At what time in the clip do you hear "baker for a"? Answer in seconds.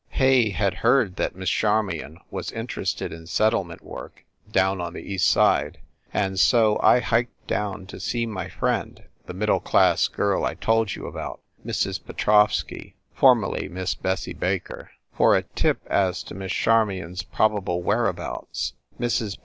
14.33-15.43